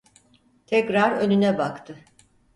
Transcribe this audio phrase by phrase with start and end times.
[0.67, 1.97] Tekrar önüne baktı.